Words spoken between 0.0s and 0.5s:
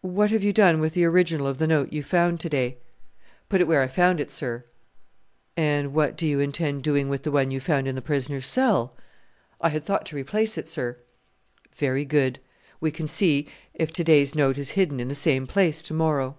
"What have